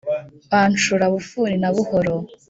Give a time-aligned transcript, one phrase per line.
[0.49, 2.15] bancura bufuni na buhoro